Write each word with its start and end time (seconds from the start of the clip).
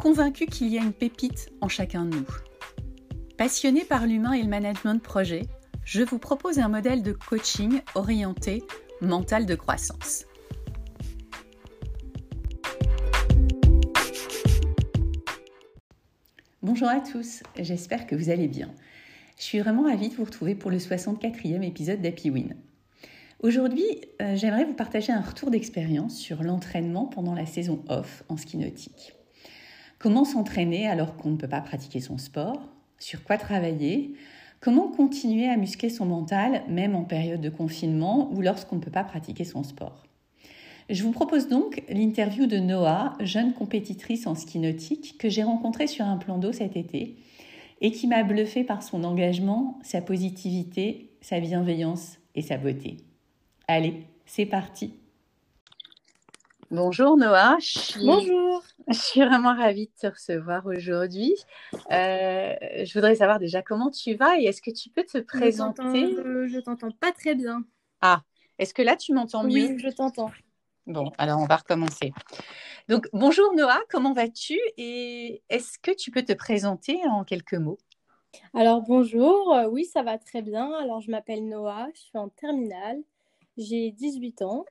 convaincu 0.00 0.46
qu'il 0.46 0.68
y 0.68 0.78
a 0.78 0.82
une 0.82 0.94
pépite 0.94 1.52
en 1.60 1.68
chacun 1.68 2.06
de 2.06 2.16
nous. 2.16 2.26
Passionné 3.36 3.84
par 3.84 4.06
l'humain 4.06 4.32
et 4.32 4.42
le 4.42 4.48
management 4.48 4.94
de 4.94 5.00
projet, 5.00 5.42
je 5.84 6.02
vous 6.02 6.18
propose 6.18 6.58
un 6.58 6.68
modèle 6.68 7.02
de 7.02 7.12
coaching 7.12 7.82
orienté 7.94 8.64
mental 9.02 9.44
de 9.44 9.54
croissance. 9.54 10.24
Bonjour 16.62 16.88
à 16.88 17.00
tous, 17.00 17.42
j'espère 17.58 18.06
que 18.06 18.14
vous 18.14 18.30
allez 18.30 18.48
bien. 18.48 18.70
Je 19.36 19.42
suis 19.42 19.60
vraiment 19.60 19.82
ravie 19.82 20.08
de 20.08 20.14
vous 20.14 20.24
retrouver 20.24 20.54
pour 20.54 20.70
le 20.70 20.78
64e 20.78 21.62
épisode 21.62 22.00
d'Happy 22.00 22.30
Win. 22.30 22.56
Aujourd'hui, 23.40 23.84
euh, 24.22 24.34
j'aimerais 24.34 24.64
vous 24.64 24.74
partager 24.74 25.12
un 25.12 25.20
retour 25.20 25.50
d'expérience 25.50 26.16
sur 26.16 26.42
l'entraînement 26.42 27.04
pendant 27.04 27.34
la 27.34 27.44
saison 27.44 27.84
off 27.88 28.24
en 28.30 28.38
ski 28.38 28.56
nautique. 28.56 29.19
Comment 30.00 30.24
s'entraîner 30.24 30.88
alors 30.88 31.14
qu'on 31.18 31.28
ne 31.28 31.36
peut 31.36 31.46
pas 31.46 31.60
pratiquer 31.60 32.00
son 32.00 32.16
sport? 32.16 32.58
Sur 32.98 33.22
quoi 33.22 33.36
travailler? 33.36 34.14
Comment 34.58 34.88
continuer 34.88 35.46
à 35.46 35.58
muscler 35.58 35.90
son 35.90 36.06
mental 36.06 36.62
même 36.68 36.96
en 36.96 37.04
période 37.04 37.42
de 37.42 37.50
confinement 37.50 38.32
ou 38.32 38.40
lorsqu'on 38.40 38.76
ne 38.76 38.80
peut 38.80 38.90
pas 38.90 39.04
pratiquer 39.04 39.44
son 39.44 39.62
sport? 39.62 40.04
Je 40.88 41.02
vous 41.02 41.12
propose 41.12 41.48
donc 41.48 41.82
l'interview 41.90 42.46
de 42.46 42.56
Noah, 42.56 43.12
jeune 43.20 43.52
compétitrice 43.52 44.26
en 44.26 44.34
ski 44.34 44.58
nautique 44.58 45.18
que 45.18 45.28
j'ai 45.28 45.42
rencontrée 45.42 45.86
sur 45.86 46.06
un 46.06 46.16
plan 46.16 46.38
d'eau 46.38 46.52
cet 46.52 46.78
été 46.78 47.16
et 47.82 47.92
qui 47.92 48.06
m'a 48.06 48.22
bluffé 48.22 48.64
par 48.64 48.82
son 48.82 49.04
engagement, 49.04 49.78
sa 49.82 50.00
positivité, 50.00 51.10
sa 51.20 51.40
bienveillance 51.40 52.16
et 52.34 52.40
sa 52.40 52.56
beauté. 52.56 52.96
Allez, 53.68 54.06
c'est 54.24 54.46
parti 54.46 54.94
Bonjour 56.70 57.16
Noah. 57.16 57.56
Bonjour. 57.96 58.62
Je 58.88 58.94
suis 58.94 59.20
vraiment 59.20 59.56
ravie 59.56 59.86
de 59.86 59.92
te 60.00 60.06
recevoir 60.06 60.66
aujourd'hui. 60.66 61.34
Euh, 61.90 62.54
je 62.84 62.92
voudrais 62.94 63.16
savoir 63.16 63.40
déjà 63.40 63.60
comment 63.60 63.90
tu 63.90 64.14
vas 64.14 64.38
et 64.38 64.44
est-ce 64.44 64.62
que 64.62 64.70
tu 64.70 64.88
peux 64.88 65.02
te 65.02 65.18
présenter? 65.18 66.14
Je 66.46 66.60
t'entends 66.60 66.92
pas 66.92 67.10
très 67.10 67.34
bien. 67.34 67.64
Ah, 68.00 68.22
est-ce 68.58 68.72
que 68.72 68.82
là 68.82 68.94
tu 68.94 69.12
m'entends 69.12 69.42
mieux? 69.42 69.66
Oui, 69.74 69.78
je 69.78 69.88
t'entends. 69.88 70.30
Bon, 70.86 71.10
alors 71.18 71.40
on 71.40 71.46
va 71.46 71.56
recommencer. 71.56 72.12
Donc 72.88 73.08
bonjour 73.12 73.52
Noah, 73.54 73.80
comment 73.90 74.12
vas-tu? 74.12 74.58
Et 74.76 75.42
est-ce 75.48 75.76
que 75.78 75.90
tu 75.90 76.12
peux 76.12 76.22
te 76.22 76.32
présenter 76.32 77.00
en 77.08 77.24
quelques 77.24 77.54
mots? 77.54 77.78
Alors 78.54 78.82
bonjour, 78.82 79.54
euh, 79.54 79.66
oui 79.66 79.84
ça 79.86 80.04
va 80.04 80.18
très 80.18 80.42
bien. 80.42 80.72
Alors 80.74 81.00
je 81.00 81.10
m'appelle 81.10 81.48
Noah, 81.48 81.88
je 81.94 82.00
suis 82.00 82.18
en 82.18 82.28
terminale, 82.28 83.00
j'ai 83.56 83.90
18 83.90 84.42
ans. 84.42 84.64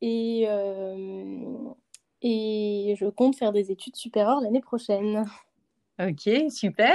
Et, 0.00 0.44
euh, 0.48 1.54
et 2.22 2.94
je 2.98 3.06
compte 3.06 3.36
faire 3.36 3.52
des 3.52 3.70
études 3.70 3.96
supérieures 3.96 4.40
l'année 4.40 4.60
prochaine. 4.60 5.24
Ok, 6.00 6.30
super. 6.50 6.94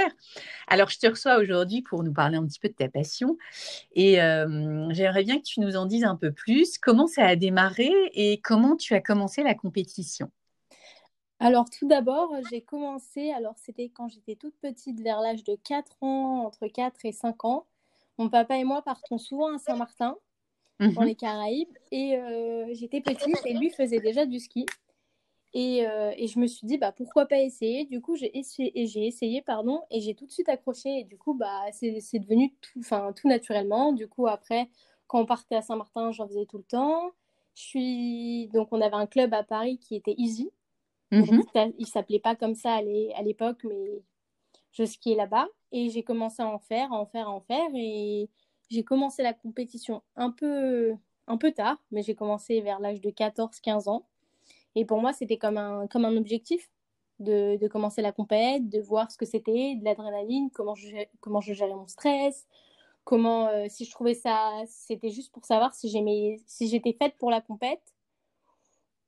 Alors, 0.66 0.88
je 0.88 0.98
te 0.98 1.06
reçois 1.06 1.36
aujourd'hui 1.36 1.82
pour 1.82 2.02
nous 2.02 2.12
parler 2.12 2.38
un 2.38 2.46
petit 2.46 2.58
peu 2.58 2.68
de 2.68 2.74
ta 2.74 2.88
passion. 2.88 3.36
Et 3.92 4.22
euh, 4.22 4.88
j'aimerais 4.92 5.24
bien 5.24 5.36
que 5.36 5.42
tu 5.42 5.60
nous 5.60 5.76
en 5.76 5.84
dises 5.84 6.04
un 6.04 6.16
peu 6.16 6.32
plus. 6.32 6.78
Comment 6.78 7.06
ça 7.06 7.26
a 7.26 7.36
démarré 7.36 7.92
et 8.14 8.40
comment 8.40 8.76
tu 8.76 8.94
as 8.94 9.02
commencé 9.02 9.42
la 9.42 9.54
compétition? 9.54 10.30
Alors, 11.38 11.68
tout 11.68 11.86
d'abord, 11.86 12.34
j'ai 12.50 12.62
commencé, 12.62 13.30
alors 13.32 13.56
c'était 13.58 13.90
quand 13.90 14.08
j'étais 14.08 14.36
toute 14.36 14.54
petite, 14.62 15.00
vers 15.00 15.20
l'âge 15.20 15.44
de 15.44 15.58
4 15.62 16.02
ans, 16.02 16.46
entre 16.46 16.66
4 16.66 17.04
et 17.04 17.12
5 17.12 17.44
ans. 17.44 17.66
Mon 18.16 18.30
papa 18.30 18.56
et 18.56 18.64
moi 18.64 18.80
partons 18.80 19.18
souvent 19.18 19.54
à 19.54 19.58
Saint-Martin 19.58 20.16
dans 20.80 21.02
mhm. 21.02 21.04
les 21.04 21.14
Caraïbes. 21.14 21.76
Et 21.90 22.16
euh, 22.16 22.68
j'étais 22.72 23.00
petite 23.00 23.44
et 23.44 23.54
lui 23.54 23.70
faisait 23.70 24.00
déjà 24.00 24.26
du 24.26 24.38
ski. 24.38 24.66
Et, 25.56 25.86
euh, 25.86 26.12
et, 26.16 26.26
je 26.26 26.40
me 26.40 26.48
suis 26.48 26.66
dit, 26.66 26.78
bah, 26.78 26.90
pourquoi 26.90 27.26
pas 27.26 27.38
essayer? 27.38 27.84
Du 27.84 28.00
coup, 28.00 28.16
j'ai 28.16 28.36
essayé, 28.36 28.72
j'ai 28.86 29.06
essayé 29.06 29.40
pardon, 29.40 29.82
et 29.88 30.00
j'ai 30.00 30.14
tout 30.14 30.26
de 30.26 30.32
suite 30.32 30.48
accroché. 30.48 31.00
Et 31.00 31.04
du 31.04 31.16
coup, 31.16 31.34
bah, 31.34 31.62
c'est 31.72 32.18
devenu 32.18 32.52
tout, 32.60 32.80
tout 33.14 33.28
naturellement. 33.28 33.92
Du 33.92 34.08
coup, 34.08 34.26
après, 34.26 34.68
quand 35.06 35.20
on 35.20 35.26
partait 35.26 35.54
à 35.54 35.62
Saint-Martin, 35.62 36.10
j'en 36.10 36.26
faisais 36.26 36.46
tout 36.46 36.58
le 36.58 36.64
temps. 36.64 37.12
Je 37.54 37.62
suis... 37.62 38.48
Donc, 38.48 38.68
on 38.72 38.80
avait 38.80 38.96
un 38.96 39.06
club 39.06 39.32
à 39.32 39.44
Paris 39.44 39.78
qui 39.78 39.94
était 39.94 40.14
Easy. 40.18 40.50
Mhm. 41.12 41.44
Il 41.78 41.86
s'appelait 41.86 42.18
pas 42.18 42.34
comme 42.34 42.56
ça 42.56 42.74
à 42.74 43.22
l'époque, 43.22 43.62
mais 43.62 44.02
je 44.72 44.84
skiais 44.84 45.14
là-bas. 45.14 45.46
Et 45.70 45.88
j'ai 45.90 46.02
commencé 46.02 46.42
à 46.42 46.48
en 46.48 46.58
faire, 46.58 46.92
à 46.92 46.96
en 46.96 47.06
faire, 47.06 47.28
à 47.28 47.30
en 47.30 47.40
faire. 47.40 47.68
Et 47.76 48.28
j'ai 48.70 48.84
commencé 48.84 49.22
la 49.22 49.32
compétition 49.32 50.02
un 50.16 50.30
peu, 50.30 50.94
un 51.26 51.36
peu 51.36 51.52
tard, 51.52 51.82
mais 51.90 52.02
j'ai 52.02 52.14
commencé 52.14 52.60
vers 52.60 52.80
l'âge 52.80 53.00
de 53.00 53.10
14-15 53.10 53.88
ans. 53.88 54.06
Et 54.74 54.84
pour 54.84 55.00
moi, 55.00 55.12
c'était 55.12 55.38
comme 55.38 55.56
un, 55.56 55.86
comme 55.86 56.04
un 56.04 56.16
objectif 56.16 56.70
de, 57.20 57.68
commencer 57.68 58.02
la 58.02 58.12
compète, 58.12 58.68
de 58.68 58.80
voir 58.80 59.10
ce 59.10 59.16
que 59.16 59.26
c'était, 59.26 59.76
de 59.76 59.84
l'adrénaline, 59.84 60.50
comment 60.50 60.74
je, 60.74 60.88
comment 61.20 61.40
je 61.40 61.52
gérais 61.52 61.74
mon 61.74 61.86
stress, 61.86 62.46
comment, 63.04 63.48
euh, 63.48 63.66
si 63.68 63.84
je 63.84 63.90
trouvais 63.90 64.14
ça, 64.14 64.62
c'était 64.66 65.10
juste 65.10 65.32
pour 65.32 65.44
savoir 65.44 65.74
si 65.74 65.88
j'aimais, 65.88 66.40
si 66.46 66.68
j'étais 66.68 66.92
faite 66.92 67.14
pour 67.18 67.30
la 67.30 67.40
compète 67.40 67.94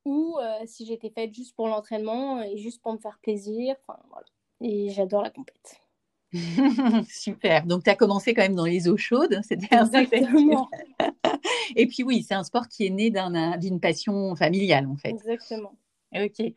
ou 0.05 0.39
euh, 0.41 0.61
si 0.67 0.87
j'étais 0.87 1.11
faite 1.11 1.35
juste 1.35 1.57
pour 1.57 1.69
l'entraînement 1.69 2.43
et 2.43 2.57
juste 2.57 2.81
pour 2.81 2.93
me 2.93 2.99
faire 2.99 3.19
plaisir. 3.21 3.75
Enfin, 3.87 3.99
voilà. 4.11 4.27
Et 4.61 4.91
j'adore 4.91 5.23
la 5.23 5.31
compète. 5.31 5.81
Super. 7.09 7.65
Donc, 7.67 7.85
tu 7.85 7.91
as 7.91 7.97
commencé 7.97 8.35
quand 8.35 8.43
même 8.43 8.55
dans 8.55 8.65
les 8.65 8.89
eaux 8.89 8.97
chaudes. 8.97 9.41
C'était 9.43 9.75
Exactement. 9.75 10.69
Et 11.77 11.87
puis, 11.87 12.03
oui, 12.03 12.25
c'est 12.27 12.35
un 12.35 12.45
sport 12.45 12.69
qui 12.69 12.87
est 12.87 12.91
né 12.91 13.13
d'une 13.59 13.81
passion 13.81 14.35
familiale, 14.37 14.87
en 14.87 14.97
fait. 14.97 15.11
Exactement. 15.11 15.73
Ok. 16.15 16.53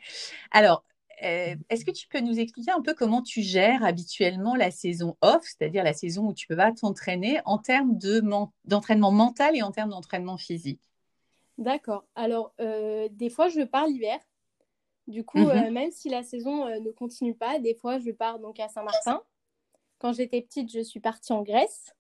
Alors, 0.51 0.83
euh, 1.23 1.55
est-ce 1.69 1.83
que 1.83 1.91
tu 1.91 2.07
peux 2.07 2.21
nous 2.21 2.39
expliquer 2.39 2.71
un 2.71 2.81
peu 2.81 2.93
comment 2.93 3.21
tu 3.21 3.41
gères 3.41 3.83
habituellement 3.83 4.55
la 4.55 4.71
saison 4.71 5.17
off, 5.21 5.41
c'est-à-dire 5.43 5.83
la 5.83 5.93
saison 5.93 6.27
où 6.27 6.33
tu 6.33 6.47
peux 6.47 6.55
pas 6.55 6.71
t'entraîner 6.71 7.41
en 7.45 7.57
termes 7.57 7.97
d'entraînement 8.63 9.11
mental 9.11 9.55
et 9.55 9.61
en 9.61 9.71
termes 9.71 9.89
d'entraînement 9.89 10.37
physique? 10.37 10.81
D'accord. 11.57 12.05
Alors, 12.15 12.53
euh, 12.61 13.09
des 13.11 13.29
fois, 13.29 13.49
je 13.49 13.61
pars 13.61 13.87
l'hiver. 13.87 14.17
Du 15.07 15.25
coup, 15.25 15.39
mhm. 15.39 15.49
euh, 15.49 15.71
même 15.71 15.91
si 15.91 16.07
la 16.07 16.23
saison 16.23 16.67
ne 16.79 16.91
continue 16.91 17.35
pas, 17.35 17.59
des 17.59 17.73
fois, 17.73 17.99
je 17.99 18.11
pars 18.11 18.39
donc 18.39 18.59
à 18.59 18.69
Saint-Martin. 18.69 19.21
Quand 19.99 20.13
j'étais 20.13 20.41
petite, 20.41 20.71
je 20.71 20.79
suis 20.79 20.99
partie 20.99 21.33
en 21.33 21.43
Grèce, 21.43 21.93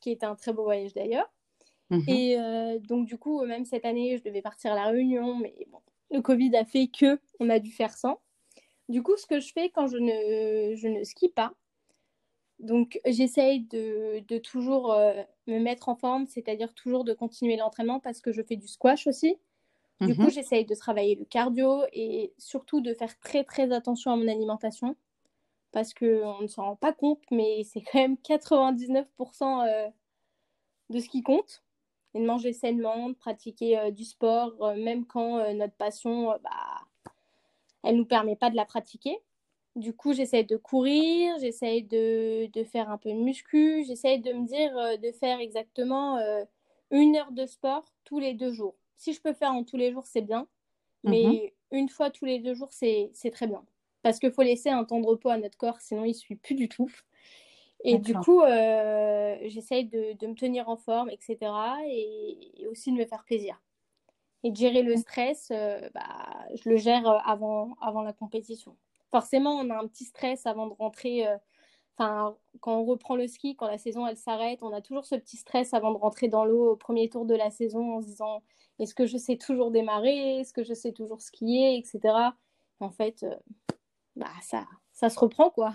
qui 0.00 0.10
était 0.10 0.26
un 0.26 0.34
très 0.34 0.52
beau 0.52 0.64
voyage 0.64 0.92
d'ailleurs. 0.94 1.32
Mhm. 1.90 2.04
Et 2.08 2.38
euh, 2.38 2.78
donc, 2.78 3.06
du 3.06 3.18
coup, 3.18 3.44
même 3.44 3.64
cette 3.64 3.84
année, 3.84 4.18
je 4.18 4.22
devais 4.22 4.42
partir 4.42 4.72
à 4.72 4.74
La 4.74 4.86
Réunion, 4.86 5.36
mais 5.36 5.54
bon, 5.70 5.80
le 6.10 6.20
Covid 6.20 6.54
a 6.56 6.64
fait 6.64 6.88
que 6.88 7.20
on 7.38 7.50
a 7.50 7.58
dû 7.58 7.70
faire 7.70 7.96
sans. 7.96 8.20
Du 8.88 9.02
coup, 9.02 9.16
ce 9.16 9.26
que 9.26 9.40
je 9.40 9.52
fais 9.52 9.70
quand 9.70 9.86
je 9.86 9.98
ne, 9.98 10.74
je 10.74 10.88
ne 10.88 11.04
skie 11.04 11.28
pas, 11.28 11.54
donc 12.58 13.00
j'essaye 13.06 13.60
de, 13.60 14.20
de, 14.28 14.38
toujours 14.38 14.92
euh, 14.92 15.14
me 15.46 15.58
mettre 15.58 15.88
en 15.88 15.96
forme, 15.96 16.26
c'est-à-dire 16.26 16.74
toujours 16.74 17.04
de 17.04 17.12
continuer 17.12 17.56
l'entraînement 17.56 18.00
parce 18.00 18.20
que 18.20 18.32
je 18.32 18.42
fais 18.42 18.56
du 18.56 18.68
squash 18.68 19.06
aussi. 19.06 19.36
Du 20.00 20.14
coup, 20.14 20.22
mhm. 20.22 20.30
j'essaye 20.30 20.64
de 20.64 20.74
travailler 20.74 21.14
le 21.14 21.26
cardio 21.26 21.82
et 21.92 22.32
surtout 22.38 22.80
de 22.80 22.94
faire 22.94 23.18
très 23.18 23.44
très 23.44 23.70
attention 23.70 24.10
à 24.12 24.16
mon 24.16 24.28
alimentation 24.28 24.96
parce 25.72 25.94
qu'on 25.94 26.40
ne 26.40 26.46
s'en 26.46 26.64
rend 26.64 26.76
pas 26.76 26.92
compte, 26.92 27.22
mais 27.30 27.62
c'est 27.64 27.82
quand 27.82 27.98
même 27.98 28.16
99% 28.16 29.66
euh, 29.66 29.88
de 30.90 30.98
ce 30.98 31.08
qui 31.08 31.22
compte. 31.22 31.62
Et 32.14 32.20
de 32.20 32.26
manger 32.26 32.52
sainement, 32.52 33.10
de 33.10 33.14
pratiquer 33.14 33.78
euh, 33.78 33.90
du 33.92 34.04
sport, 34.04 34.52
euh, 34.62 34.74
même 34.74 35.06
quand 35.06 35.54
notre 35.54 35.74
passion, 35.74 36.36
bah, 36.42 37.12
elle 37.84 37.94
ne 37.94 37.98
nous 38.00 38.06
permet 38.06 38.34
pas 38.34 38.50
de 38.50 38.56
la 38.56 38.64
pratiquer. 38.64 39.16
Du 39.76 39.94
coup, 39.94 40.12
j'essaie 40.12 40.42
de 40.42 40.56
courir, 40.56 41.38
j'essaie 41.38 41.82
de, 41.82 42.46
de, 42.46 42.64
faire 42.64 42.90
un 42.90 42.98
peu 42.98 43.10
de 43.10 43.18
muscu, 43.18 43.84
j'essaie 43.86 44.18
de 44.18 44.32
me 44.32 44.44
dire 44.44 44.72
de 44.98 45.12
faire 45.12 45.38
exactement 45.38 46.18
une 46.90 47.14
heure 47.14 47.30
de 47.30 47.46
sport 47.46 47.84
tous 48.02 48.18
les 48.18 48.34
deux 48.34 48.52
jours. 48.52 48.74
Si 48.96 49.12
je 49.12 49.20
peux 49.20 49.32
faire 49.32 49.52
en 49.52 49.62
tous 49.62 49.76
les 49.76 49.92
jours, 49.92 50.06
c'est 50.06 50.22
bien, 50.22 50.48
mais 51.04 51.52
mhm. 51.70 51.78
une 51.78 51.88
fois 51.88 52.10
tous 52.10 52.24
les 52.24 52.40
deux 52.40 52.54
jours, 52.54 52.72
c'est 52.72 53.12
très 53.32 53.46
bien 53.46 53.64
parce 54.02 54.18
qu'il 54.18 54.32
faut 54.32 54.42
laisser 54.42 54.70
un 54.70 54.84
temps 54.84 55.00
de 55.00 55.06
repos 55.06 55.30
à 55.30 55.38
notre 55.38 55.58
corps, 55.58 55.80
sinon 55.80 56.04
il 56.04 56.10
ne 56.10 56.14
suit 56.14 56.36
plus 56.36 56.54
du 56.54 56.68
tout. 56.68 56.90
Et 57.82 57.98
du 57.98 58.14
coup, 58.14 58.42
euh, 58.42 59.36
j'essaye 59.46 59.86
de, 59.86 60.16
de, 60.18 60.26
me 60.26 60.34
tenir 60.34 60.68
en 60.68 60.76
forme, 60.76 61.08
etc. 61.10 61.38
Et, 61.88 62.66
aussi 62.70 62.92
de 62.92 62.96
me 62.96 63.06
faire 63.06 63.24
plaisir. 63.24 63.60
Et 64.42 64.50
de 64.50 64.56
gérer 64.56 64.82
le 64.82 64.96
stress, 64.96 65.48
euh, 65.50 65.88
bah, 65.94 66.46
je 66.62 66.68
le 66.68 66.76
gère 66.76 67.06
avant, 67.26 67.74
avant 67.80 68.02
la 68.02 68.12
compétition. 68.12 68.76
Forcément, 69.10 69.52
on 69.52 69.70
a 69.70 69.78
un 69.78 69.86
petit 69.86 70.04
stress 70.04 70.46
avant 70.46 70.66
de 70.66 70.74
rentrer. 70.74 71.26
Enfin, 71.96 72.36
quand 72.60 72.78
on 72.78 72.84
reprend 72.84 73.16
le 73.16 73.26
ski, 73.26 73.56
quand 73.56 73.66
la 73.66 73.78
saison 73.78 74.06
elle 74.06 74.16
s'arrête, 74.16 74.62
on 74.62 74.72
a 74.72 74.80
toujours 74.80 75.04
ce 75.04 75.16
petit 75.16 75.36
stress 75.36 75.74
avant 75.74 75.92
de 75.92 75.98
rentrer 75.98 76.28
dans 76.28 76.44
l'eau 76.44 76.72
au 76.72 76.76
premier 76.76 77.08
tour 77.08 77.26
de 77.26 77.34
la 77.34 77.50
saison 77.50 77.96
en 77.96 78.00
se 78.00 78.06
disant 78.06 78.42
est-ce 78.78 78.94
que 78.94 79.04
je 79.04 79.18
sais 79.18 79.36
toujours 79.36 79.70
démarrer, 79.70 80.38
est-ce 80.40 80.52
que 80.52 80.62
je 80.62 80.72
sais 80.72 80.92
toujours 80.92 81.20
skier, 81.20 81.76
etc. 81.76 82.14
En 82.78 82.90
fait, 82.90 83.26
bah 84.16 84.26
ça, 84.42 84.66
ça 84.92 85.10
se 85.10 85.18
reprend 85.18 85.50
quoi. 85.50 85.74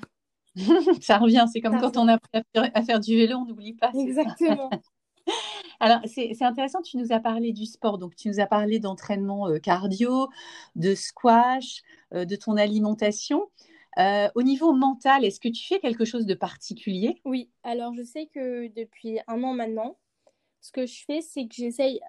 ça 1.02 1.18
revient, 1.18 1.46
c'est 1.52 1.62
comme 1.62 1.80
quand 1.80 1.98
on 1.98 2.08
a 2.08 2.18
à 2.54 2.82
faire 2.84 3.00
du 3.00 3.16
vélo, 3.16 3.38
on 3.38 3.46
n'oublie 3.46 3.74
pas. 3.74 3.92
Exactement. 3.94 4.70
Alors, 5.80 6.00
c'est 6.06 6.42
intéressant, 6.42 6.82
tu 6.82 6.98
nous 6.98 7.12
as 7.12 7.20
parlé 7.20 7.52
du 7.52 7.66
sport, 7.66 7.98
donc 7.98 8.16
tu 8.16 8.30
nous 8.30 8.40
as 8.40 8.46
parlé 8.46 8.80
d'entraînement 8.80 9.50
euh, 9.50 9.60
cardio, 9.60 10.30
de 10.76 10.96
squash, 10.96 11.82
euh, 12.14 12.26
de 12.26 12.36
ton 12.36 12.58
alimentation. 12.58 13.50
Euh, 13.98 14.30
au 14.36 14.44
niveau 14.44 14.74
mental, 14.74 15.26
est-ce 15.26 15.40
que 15.40 15.48
tu 15.48 15.66
fais 15.66 15.80
quelque 15.80 16.06
chose 16.06 16.26
de 16.26 16.34
particulier? 16.34 17.22
Oui, 17.26 17.50
alors 17.64 17.94
je 17.94 18.04
sais 18.04 18.28
que 18.28 18.68
depuis 18.74 19.20
un 19.28 19.42
an 19.44 19.54
maintenant, 19.54 19.98
ce 20.62 20.72
que 20.72 20.86
je 20.86 21.04
fais, 21.06 21.22
c'est 21.22 21.48
que 21.48 21.56
j'essaye, 21.56 22.00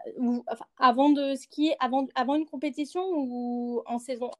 avant 0.78 1.10
de 1.10 1.34
skier, 1.34 1.76
avant, 1.78 2.06
avant 2.14 2.34
une 2.34 2.46
compétition 2.46 3.02
ou 3.14 3.82
en 3.86 3.98
saison 3.98 4.30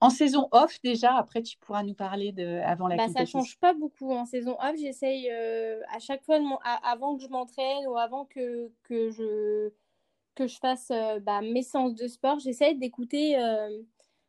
en 0.00 0.10
saison 0.10 0.48
off, 0.52 0.80
déjà, 0.82 1.16
après, 1.16 1.42
tu 1.42 1.56
pourras 1.58 1.82
nous 1.82 1.94
parler 1.94 2.32
de 2.32 2.60
avant 2.62 2.86
la 2.86 2.96
bah, 2.96 3.06
compétition. 3.06 3.40
Ça 3.40 3.44
change 3.44 3.58
pas 3.58 3.72
beaucoup. 3.72 4.12
En 4.12 4.26
saison 4.26 4.56
off, 4.60 4.76
j'essaye 4.76 5.30
euh, 5.30 5.80
à 5.90 5.98
chaque 5.98 6.22
fois, 6.24 6.38
avant 6.82 7.16
que 7.16 7.22
je 7.22 7.28
m'entraîne 7.28 7.86
ou 7.86 7.96
avant 7.96 8.26
que, 8.26 8.70
que, 8.82 9.10
je, 9.10 9.70
que 10.34 10.46
je 10.46 10.58
fasse 10.58 10.90
euh, 10.90 11.18
bah, 11.20 11.40
mes 11.40 11.62
séances 11.62 11.94
de 11.94 12.06
sport, 12.08 12.38
j'essaye 12.38 12.76
d'écouter, 12.76 13.38
euh, 13.38 13.70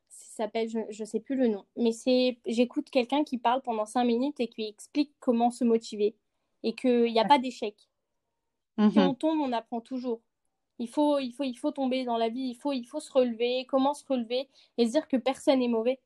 ça 0.08 0.44
s'appelle, 0.44 0.69
je 0.69 0.80
ne 1.02 1.06
sais 1.06 1.19
plus 1.19 1.36
le 1.36 1.48
nom, 1.48 1.66
mais 1.75 1.92
c'est 1.92 2.40
j'écoute 2.46 2.90
quelqu'un 2.90 3.24
qui 3.24 3.38
parle 3.38 3.62
pendant 3.62 3.86
cinq 3.86 4.06
minutes 4.06 4.40
et 4.40 4.48
qui 4.48 4.68
explique 4.68 5.13
comment 5.20 5.52
se 5.52 5.63
motiver 5.63 6.16
et 6.63 6.74
qu'il 6.75 7.12
n'y 7.12 7.20
a 7.20 7.25
pas 7.25 7.40
d'échec. 7.40 7.75
Mmh 8.78 8.92
si 8.92 9.00
on 9.00 9.16
tombe, 9.16 9.40
on 9.42 9.52
apprend 9.52 9.81
toujours. 9.81 10.22
Il 10.79 10.88
faut, 10.88 11.18
il 11.19 11.31
faut, 11.31 11.44
il 11.44 11.56
faut 11.56 11.71
tomber 11.71 12.06
dans 12.06 12.18
la 12.18 12.29
vie, 12.29 12.50
il 12.50 12.56
faut, 12.56 12.71
il 12.71 12.85
faut 12.85 13.00
se 13.00 13.12
relever, 13.12 13.65
comment 13.68 13.94
se 13.94 14.06
relever 14.07 14.47
et 14.77 14.85
se 14.85 14.91
dire 14.91 15.07
que 15.07 15.18
personne 15.18 15.59
n'est 15.59 15.68
mauvais. 15.68 16.00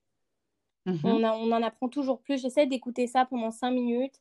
Mhm. 0.86 1.00
On, 1.04 1.24
on, 1.24 1.52
en 1.52 1.62
apprend 1.62 1.90
toujours 1.90 2.20
plus. 2.20 2.42
J'essaie 2.42 2.66
d'écouter 2.68 3.08
ça 3.08 3.26
pendant 3.26 3.52
cinq 3.52 3.72
minutes. 3.72 4.20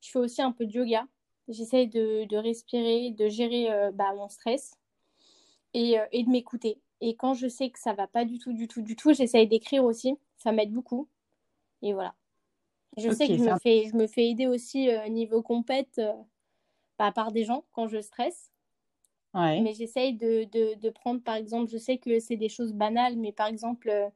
Je 0.00 0.10
fais 0.10 0.18
aussi 0.18 0.42
un 0.42 0.52
peu 0.52 0.66
de 0.66 0.72
yoga. 0.72 1.06
J'essaie 1.48 1.86
de, 1.86 2.24
de, 2.24 2.36
respirer, 2.36 3.10
de 3.10 3.28
gérer 3.28 3.70
euh, 3.70 3.90
bah, 3.90 4.12
mon 4.14 4.28
stress 4.28 4.76
et, 5.72 5.98
euh, 5.98 6.04
et 6.12 6.22
de 6.22 6.28
m'écouter. 6.28 6.78
Et 7.00 7.16
quand 7.16 7.34
je 7.34 7.48
sais 7.48 7.70
que 7.70 7.78
ça 7.78 7.94
va 7.94 8.06
pas 8.06 8.24
du 8.24 8.38
tout, 8.38 8.52
du 8.52 8.68
tout, 8.68 8.82
du 8.82 8.96
tout, 8.96 9.14
j'essaie 9.14 9.46
d'écrire 9.46 9.84
aussi. 9.84 10.14
Ça 10.36 10.52
m'aide 10.52 10.72
beaucoup. 10.72 11.08
Et 11.82 11.94
voilà. 11.94 12.14
Je 12.96 13.10
sais 13.10 13.28
que 13.28 13.36
je 13.36 13.42
me, 13.42 13.58
fais, 13.58 13.88
je 13.88 13.96
me 13.96 14.06
fais 14.06 14.28
aider 14.28 14.46
aussi 14.46 14.90
euh, 14.90 15.08
niveau 15.08 15.42
compète 15.42 16.00
bah, 16.98 17.12
par 17.12 17.32
des 17.32 17.44
gens 17.44 17.64
quand 17.72 17.88
je 17.88 18.00
stresse. 18.00 18.50
Mais 19.34 19.74
j'essaye 19.74 20.14
de, 20.14 20.44
de, 20.44 20.74
de, 20.74 20.90
prendre, 20.90 21.22
par 21.22 21.36
exemple, 21.36 21.70
je 21.70 21.78
sais 21.78 21.98
que 21.98 22.18
c'est 22.18 22.36
des 22.36 22.48
choses 22.48 22.72
banales, 22.72 23.16
mais 23.16 23.32
par 23.32 23.46
exemple, 23.46 23.88
euh, 23.88 24.08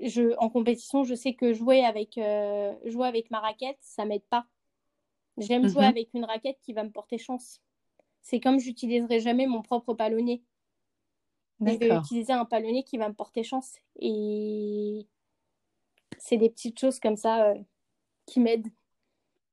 je, 0.00 0.36
en 0.38 0.50
compétition, 0.50 1.04
je 1.04 1.14
sais 1.14 1.34
que 1.34 1.52
jouer 1.52 1.84
avec, 1.84 2.18
euh, 2.18 2.74
jouer 2.84 3.06
avec 3.06 3.30
ma 3.30 3.40
raquette, 3.40 3.78
ça 3.80 4.04
m'aide 4.04 4.24
pas. 4.28 4.46
J'aime 5.38 5.68
jouer 5.68 5.82
mhm. 5.82 5.90
avec 5.90 6.14
une 6.14 6.24
raquette 6.24 6.58
qui 6.62 6.72
va 6.72 6.82
me 6.82 6.90
porter 6.90 7.18
chance. 7.18 7.60
C'est 8.22 8.40
comme 8.40 8.58
j'utiliserai 8.58 9.20
jamais 9.20 9.46
mon 9.46 9.62
propre 9.62 9.94
palonnier. 9.94 10.42
Je 11.60 11.72
vais 11.76 11.94
utiliser 11.94 12.32
un 12.32 12.44
palonnier 12.44 12.84
qui 12.84 12.98
va 12.98 13.08
me 13.08 13.14
porter 13.14 13.42
chance. 13.42 13.76
Et 13.98 15.06
c'est 16.18 16.36
des 16.36 16.50
petites 16.50 16.78
choses 16.78 17.00
comme 17.00 17.16
ça 17.16 17.50
euh, 17.50 17.54
qui 18.26 18.40
m'aident. 18.40 18.68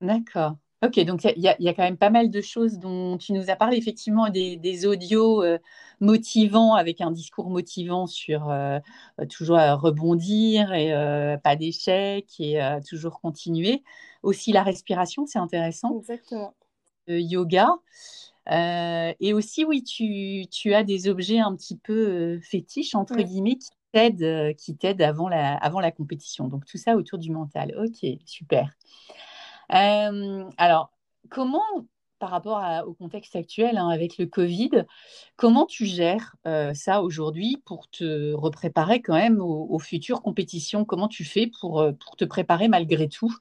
D'accord. 0.02 0.58
Ok, 0.83 1.00
donc 1.06 1.24
il 1.24 1.41
y, 1.41 1.47
a 1.47 1.74
quand 1.74 1.83
même 1.83 1.97
pas 1.97 2.09
mal 2.09 2.30
de 2.30 2.41
choses 2.41 2.77
dont 2.77 3.18
tu 3.18 3.31
nous 3.31 3.50
as 3.50 3.56
parlé, 3.56 3.77
effectivement, 3.77 4.30
des, 4.30 4.85
audios 4.85 5.41
euh, 5.41 5.57
motivants 6.01 6.74
avec 6.74 7.00
un 7.00 7.12
discours 7.12 7.50
motivant 7.50 8.06
sur 8.06 8.50
euh, 8.50 8.80
euh, 9.21 9.25
toujours 9.25 9.59
rebondir 9.59 10.74
et 10.74 10.91
pas 11.41 11.56
d'échec 11.56 12.27
et 12.39 12.59
toujours 12.85 13.21
continuer. 13.21 13.81
Aussi 14.24 14.51
la 14.51 14.62
respiration, 14.62 15.25
c'est 15.25 15.39
intéressant. 15.39 16.00
Exactement. 16.00 16.53
Le 17.07 17.21
yoga. 17.21 17.75
et 18.50 19.33
aussi, 19.33 19.63
oui, 19.63 19.83
tu, 19.83 20.74
as 20.74 20.83
des 20.83 21.07
objets 21.07 21.39
un 21.39 21.56
petit 21.56 21.77
peu 21.77 22.41
fétiches, 22.41 22.95
entre 22.95 23.15
guillemets, 23.15 23.56
qui 23.56 23.69
t'aident, 23.94 24.53
qui 24.57 24.75
t'aident 24.75 25.03
avant 25.03 25.30
la, 25.30 25.56
avant 25.56 25.80
la 25.80 25.91
compétition. 25.91 26.50
Donc 26.50 26.65
tout 26.65 26.77
ça 26.77 26.97
autour 26.97 27.19
du 27.19 27.31
mental. 27.31 27.74
Ok, 27.77 28.06
super. 28.25 28.75
Euh, 29.71 30.50
alors, 30.57 30.92
comment, 31.30 31.63
par 32.19 32.30
rapport 32.30 32.62
au 32.88 32.94
contexte 32.94 33.36
actuel 33.36 33.77
hein, 33.77 33.89
avec 33.89 34.18
le 34.18 34.25
Covid, 34.25 34.86
comment 35.36 35.65
tu 35.65 35.86
gères 35.86 36.36
euh, 36.48 36.74
ça 36.74 37.01
aujourd'hui 37.01 37.62
pour 37.65 37.89
te 37.89 38.33
repréparer 38.33 39.01
quand 39.01 39.15
même 39.15 39.39
aux, 39.42 39.80
futures 39.80 40.21
compétitions? 40.21 40.86
Comment 40.86 41.07
tu 41.07 41.24
fais 41.24 41.48
pour, 41.60 41.81
euh, 41.81 41.92
pour 41.94 42.15
te 42.15 42.25
préparer 42.25 42.68
malgré 42.68 43.07
tout 43.10 43.33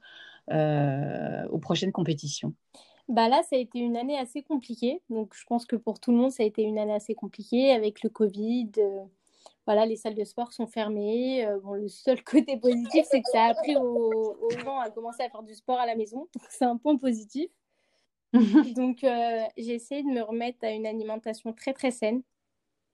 aux 0.49 1.59
prochaines 1.59 1.93
compétitions? 1.93 2.53
Bah 3.09 3.27
là, 3.27 3.41
ça 3.43 3.55
a 3.55 3.59
été 3.59 3.79
une 3.79 3.97
année 3.97 4.17
assez 4.17 4.43
compliquée. 4.43 5.01
Donc, 5.09 5.33
je 5.35 5.43
pense 5.45 5.65
que 5.65 5.75
pour 5.75 5.99
tout 5.99 6.11
le 6.11 6.17
monde, 6.17 6.31
ça 6.31 6.43
a 6.43 6.45
été 6.45 6.63
une 6.63 6.77
année 6.77 6.93
assez 6.93 7.15
compliquée 7.15 7.71
avec 7.71 8.01
le 8.01 8.09
Covid, 8.09 8.71
voilà, 9.65 9.85
les 9.85 9.95
salles 9.95 10.15
de 10.15 10.23
sport 10.23 10.51
sont 10.51 10.67
fermées. 10.67 11.45
Euh, 11.45 11.59
bon, 11.59 11.73
le 11.73 11.87
seul 11.87 12.23
côté 12.23 12.57
positif, 12.57 13.05
c'est 13.09 13.21
que 13.21 13.29
ça 13.31 13.45
a 13.45 13.49
appris 13.49 13.75
aux, 13.75 14.49
gens 14.63 14.79
à 14.79 14.89
commencer 14.89 15.23
à 15.23 15.29
faire 15.29 15.43
du 15.43 15.53
sport 15.53 15.79
à 15.79 15.85
la 15.85 15.95
maison. 15.95 16.27
Donc, 16.35 16.45
c'est 16.49 16.65
un 16.65 16.77
point 16.77 16.97
positif. 16.97 17.49
donc, 18.75 19.03
euh, 19.03 19.43
j'ai 19.57 19.75
essayé 19.75 20.01
de 20.01 20.07
me 20.07 20.21
remettre 20.21 20.63
à 20.63 20.71
une 20.71 20.87
alimentation 20.87 21.53
très, 21.53 21.71
très 21.71 21.91
saine. 21.91 22.23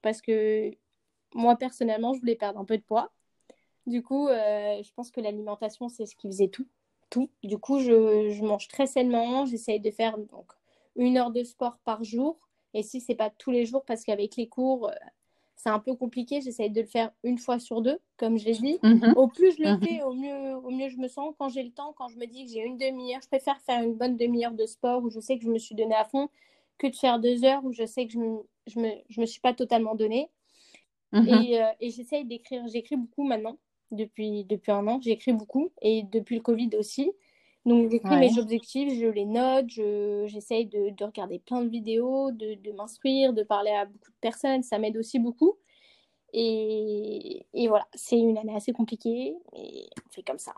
Parce 0.01 0.21
que 0.21 0.71
moi, 1.33 1.55
personnellement, 1.55 2.13
je 2.13 2.19
voulais 2.19 2.35
perdre 2.35 2.59
un 2.59 2.65
peu 2.65 2.77
de 2.77 2.83
poids. 2.83 3.09
Du 3.85 4.03
coup, 4.03 4.27
euh, 4.27 4.83
je 4.83 4.91
pense 4.93 5.11
que 5.11 5.21
l'alimentation, 5.21 5.87
c'est 5.87 6.05
ce 6.05 6.15
qui 6.17 6.27
faisait 6.27 6.49
tout. 6.49 6.67
tout. 7.09 7.29
Du 7.41 7.57
coup, 7.57 7.79
je, 7.79 8.31
je 8.31 8.43
mange 8.43 8.67
très 8.67 8.85
sainement. 8.85 9.45
J'essaye 9.45 9.79
de 9.79 9.91
faire 9.91 10.17
donc, 10.17 10.51
une 10.97 11.17
heure 11.17 11.31
de 11.31 11.43
sport 11.43 11.77
par 11.85 12.03
jour. 12.03 12.37
Et 12.73 12.83
si 12.83 12.99
c'est 12.99 13.15
pas 13.15 13.29
tous 13.29 13.51
les 13.51 13.65
jours, 13.65 13.85
parce 13.85 14.03
qu'avec 14.03 14.35
les 14.35 14.49
cours, 14.49 14.91
c'est 15.59 15.69
un 15.69 15.79
peu 15.79 15.93
compliqué. 15.93 16.39
J'essaye 16.39 16.69
de 16.69 16.79
le 16.79 16.87
faire 16.87 17.11
une 17.23 17.37
fois 17.37 17.59
sur 17.59 17.81
deux, 17.81 17.99
comme 18.15 18.39
je 18.39 18.45
l'ai 18.45 18.53
dit. 18.53 18.79
Mhm. 18.81 19.13
Au 19.17 19.27
plus 19.27 19.57
je 19.57 19.61
le 19.61 19.71
mhm. 19.71 19.81
fais, 19.83 20.01
au 20.03 20.13
mieux, 20.13 20.55
au 20.55 20.69
mieux 20.69 20.87
je 20.87 20.97
me 20.97 21.09
sens. 21.09 21.35
Quand 21.37 21.49
j'ai 21.49 21.63
le 21.63 21.71
temps, 21.71 21.93
quand 21.97 22.07
je 22.07 22.17
me 22.17 22.25
dis 22.25 22.45
que 22.45 22.51
j'ai 22.51 22.61
une 22.61 22.77
demi-heure, 22.77 23.19
je 23.21 23.27
préfère 23.27 23.59
faire 23.61 23.83
une 23.83 23.93
bonne 23.93 24.15
demi-heure 24.15 24.53
de 24.53 24.65
sport 24.65 25.03
où 25.03 25.09
je 25.09 25.19
sais 25.19 25.37
que 25.37 25.43
je 25.43 25.49
me 25.49 25.57
suis 25.57 25.75
donné 25.75 25.93
à 25.95 26.05
fond 26.05 26.29
que 26.77 26.87
de 26.87 26.95
faire 26.95 27.19
deux 27.19 27.43
heures 27.43 27.63
où 27.65 27.73
je 27.73 27.85
sais 27.85 28.07
que 28.07 28.13
je 28.13 28.19
ne 28.19 28.81
me, 28.81 29.21
me, 29.21 29.25
suis 29.25 29.41
pas 29.41 29.53
totalement 29.53 29.95
donnée. 29.95 30.29
Mhm. 31.11 31.27
Et, 31.27 31.61
euh, 31.61 31.65
et 31.81 31.89
j'essaye 31.89 32.23
d'écrire. 32.23 32.65
J'écris 32.69 32.95
beaucoup 32.95 33.23
maintenant, 33.23 33.57
depuis, 33.91 34.45
depuis 34.45 34.71
un 34.71 34.87
an. 34.87 35.01
J'écris 35.01 35.33
beaucoup 35.33 35.71
et 35.81 36.03
depuis 36.03 36.35
le 36.35 36.41
Covid 36.41 36.69
aussi. 36.77 37.11
Donc, 37.69 37.91
j'écris 37.91 38.17
mes 38.17 38.39
objectifs, 38.39 38.99
je 38.99 39.05
les 39.05 39.25
note, 39.25 39.69
j'essaye 40.27 40.65
de, 40.65 40.89
de, 40.89 41.03
regarder 41.05 41.37
plein 41.37 41.61
de 41.61 41.69
vidéos, 41.69 42.31
de, 42.31 42.55
de 42.55 42.71
m'instruire, 42.71 43.31
de 43.31 43.43
parler 43.43 43.69
à 43.69 43.85
beaucoup 43.85 44.09
de 44.09 44.17
personnes. 44.21 44.63
Ça 44.63 44.79
m'aide 44.79 44.97
aussi 44.97 45.19
beaucoup. 45.19 45.55
Et, 46.33 47.45
et 47.53 47.67
voilà, 47.67 47.87
c'est 47.93 48.17
une 48.17 48.39
année 48.39 48.55
assez 48.55 48.73
compliquée, 48.73 49.35
mais 49.53 49.87
on 50.03 50.09
fait 50.11 50.23
comme 50.23 50.39
ça. 50.39 50.53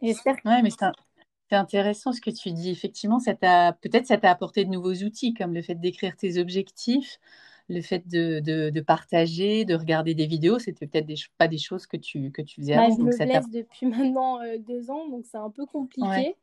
J'espère 0.00 0.36
que... 0.42 0.48
Ouais, 0.48 0.62
mais 0.62 0.70
c'est 0.70 1.56
intéressant 1.56 2.10
ce 2.10 2.20
que 2.20 2.30
tu 2.30 2.50
dis. 2.50 2.70
Effectivement, 2.70 3.20
ça 3.20 3.34
peut-être 3.34 4.06
ça 4.06 4.18
t'a 4.18 4.30
apporté 4.32 4.64
de 4.64 4.70
nouveaux 4.70 4.94
outils, 4.94 5.34
comme 5.34 5.54
le 5.54 5.62
fait 5.62 5.76
d'écrire 5.76 6.16
tes 6.16 6.38
objectifs, 6.38 7.20
le 7.68 7.80
fait 7.80 8.06
de, 8.08 8.40
de, 8.40 8.80
partager, 8.80 9.64
de 9.64 9.74
regarder 9.74 10.14
des 10.14 10.26
vidéos, 10.26 10.58
c'était 10.58 10.86
peut-être 10.86 11.06
des, 11.06 11.16
pas 11.38 11.48
des 11.48 11.58
choses 11.58 11.86
que 11.86 11.96
tu, 11.96 12.30
que 12.30 12.42
tu 12.42 12.60
faisais 12.60 12.74
bah, 12.74 12.82
avant. 12.82 12.96
Je 12.96 13.02
me 13.02 13.16
blesse 13.16 13.50
depuis 13.50 13.86
maintenant 13.86 14.40
euh, 14.40 14.58
deux 14.58 14.90
ans, 14.90 15.08
donc 15.08 15.24
c'est 15.26 15.38
un 15.38 15.50
peu 15.50 15.66
compliqué. 15.66 16.36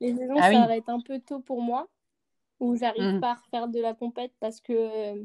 Les 0.00 0.14
saisons 0.14 0.34
ah 0.36 0.52
s'arrêtent 0.52 0.88
un 0.88 1.00
peu 1.00 1.20
tôt 1.20 1.40
pour 1.40 1.62
moi, 1.62 1.88
où 2.60 2.76
j'arrive 2.76 3.16
mmh. 3.16 3.20
pas 3.20 3.30
à 3.30 3.34
refaire 3.34 3.68
de 3.68 3.80
la 3.80 3.94
compète 3.94 4.32
parce 4.40 4.60
que 4.60 5.24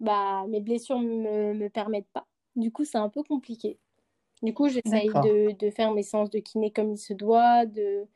bah, 0.00 0.46
mes 0.48 0.60
blessures 0.60 0.98
ne 0.98 1.08
me, 1.08 1.54
me, 1.54 1.68
permettent 1.68 2.10
pas. 2.12 2.26
Du 2.56 2.72
coup, 2.72 2.84
c'est 2.84 2.98
un 2.98 3.08
peu 3.08 3.22
compliqué. 3.22 3.78
Du 4.42 4.52
coup, 4.52 4.68
j'essaye 4.68 5.08
de, 5.08 5.52
de, 5.52 5.70
faire 5.70 5.92
mes 5.92 6.02
séances 6.02 6.30
de 6.30 6.38
kiné 6.38 6.70
comme 6.70 6.92
il 6.92 6.98
se 6.98 7.12
doit, 7.14 7.66
de 7.66 8.06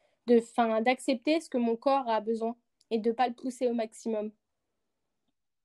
d'accepter 0.84 1.40
ce 1.40 1.48
que 1.48 1.56
mon 1.56 1.76
corps 1.76 2.06
a 2.08 2.20
besoin 2.20 2.54
et 2.90 2.98
de 2.98 3.08
ne 3.08 3.14
pas 3.14 3.28
le 3.28 3.34
pousser 3.34 3.66
au 3.66 3.74
maximum. 3.74 4.30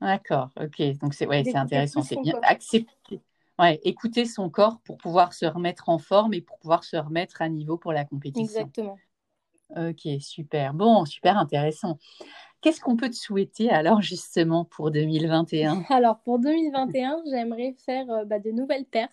D'accord, 0.01 0.49
ok. 0.59 0.81
Donc 0.99 1.13
c'est 1.13 1.27
ouais, 1.27 1.43
intéressant. 1.55 2.01
C'est 2.01 2.21
bien 2.21 2.39
accepter. 2.43 3.21
Ouais, 3.59 3.79
écouter 3.83 4.25
son 4.25 4.49
corps 4.49 4.79
pour 4.83 4.97
pouvoir 4.97 5.33
se 5.33 5.45
remettre 5.45 5.89
en 5.89 5.99
forme 5.99 6.33
et 6.33 6.41
pour 6.41 6.57
pouvoir 6.57 6.83
se 6.83 6.97
remettre 6.97 7.41
à 7.41 7.49
niveau 7.49 7.77
pour 7.77 7.93
la 7.93 8.03
compétition. 8.03 8.43
Exactement. 8.43 8.97
Ok, 9.75 10.07
super. 10.19 10.73
Bon, 10.73 11.05
super 11.05 11.37
intéressant. 11.37 11.97
Qu'est-ce 12.61 12.79
qu'on 12.79 12.95
peut 12.95 13.09
te 13.09 13.15
souhaiter 13.15 13.69
alors 13.69 14.01
justement 14.01 14.65
pour 14.65 14.89
2021 14.89 15.83
Alors 15.89 16.19
pour 16.19 16.39
2021, 16.39 17.23
j'aimerais 17.29 17.73
faire 17.85 18.09
euh, 18.09 18.25
bah, 18.25 18.39
de 18.39 18.51
nouvelles 18.51 18.85
perfs. 18.85 19.11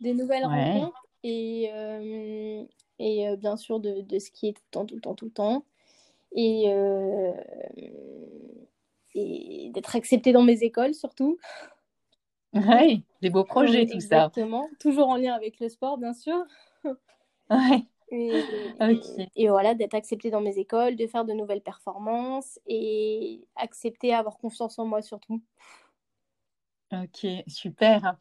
des 0.00 0.14
nouvelles 0.14 0.44
rencontres 0.44 1.06
et, 1.22 1.70
euh, 1.72 2.64
et 2.98 3.28
euh, 3.28 3.36
bien 3.36 3.56
sûr 3.56 3.80
de, 3.80 4.00
de 4.00 4.18
skier 4.18 4.52
tout 4.52 4.62
le 4.64 4.70
temps, 4.70 4.86
tout 4.86 4.94
le 4.96 5.00
temps, 5.00 5.14
tout 5.14 5.24
le 5.26 5.30
temps. 5.30 5.64
Et, 6.32 6.64
euh, 6.68 7.32
et 9.14 9.70
d'être 9.72 9.96
acceptée 9.96 10.32
dans 10.32 10.42
mes 10.42 10.62
écoles 10.62 10.94
surtout. 10.94 11.38
Oui, 12.52 13.04
des 13.22 13.30
beaux 13.30 13.44
projets, 13.44 13.86
tout 13.86 14.00
ça. 14.00 14.26
Exactement, 14.26 14.68
toujours 14.80 15.08
en 15.08 15.16
lien 15.16 15.34
avec 15.34 15.60
le 15.60 15.68
sport, 15.68 15.98
bien 15.98 16.12
sûr. 16.12 16.44
Ouais. 17.50 17.84
Et, 18.12 18.40
et, 19.36 19.48
voilà, 19.48 19.74
d'être 19.74 19.94
acceptée 19.94 20.30
dans 20.30 20.40
mes 20.40 20.58
écoles, 20.58 20.96
de 20.96 21.06
faire 21.06 21.24
de 21.24 21.32
nouvelles 21.32 21.62
performances 21.62 22.58
et 22.66 23.46
accepter, 23.54 24.12
avoir 24.12 24.38
confiance 24.38 24.78
en 24.80 24.84
moi 24.84 25.00
surtout. 25.00 25.40
Ok, 26.92 27.24
super. 27.46 28.16